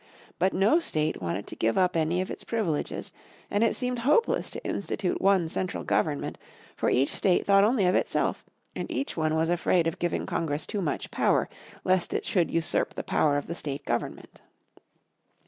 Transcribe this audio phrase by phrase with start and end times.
[0.39, 3.11] But no state wanted to give up any of its privileges,
[3.51, 6.39] and it seemed hopeless to institute one Central Government,
[6.75, 8.43] for each state thought only of itself,
[8.75, 11.47] and each one was afraid of giving Congress too much power
[11.83, 14.41] lest it should usurp the power of the state government.